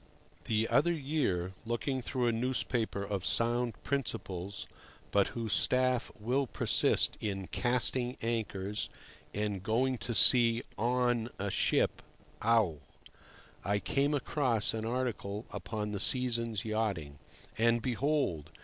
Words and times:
THE 0.45 0.67
other 0.67 0.93
year, 0.95 1.53
looking 1.63 2.01
through 2.01 2.25
a 2.25 2.31
newspaper 2.31 3.03
of 3.03 3.23
sound 3.23 3.75
principles, 3.83 4.65
but 5.11 5.27
whose 5.27 5.53
staff 5.53 6.09
will 6.19 6.47
persist 6.47 7.19
in 7.21 7.45
"casting" 7.49 8.17
anchors 8.23 8.89
and 9.31 9.61
going 9.61 9.99
to 9.99 10.15
sea 10.15 10.63
"on" 10.75 11.29
a 11.37 11.51
ship 11.51 12.01
(ough!), 12.43 12.77
I 13.63 13.77
came 13.77 14.15
across 14.15 14.73
an 14.73 14.85
article 14.85 15.45
upon 15.51 15.91
the 15.91 15.99
season's 15.99 16.65
yachting. 16.65 17.19
And, 17.55 17.79
behold! 17.79 18.49